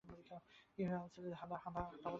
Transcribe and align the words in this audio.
কী 0.77 0.81
ভাবছিলে, 0.89 1.35
হাঁদা? 1.35 1.57